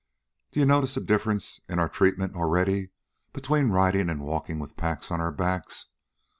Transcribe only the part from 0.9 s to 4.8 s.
the difference in our treatment already between ridin' an' walkin' with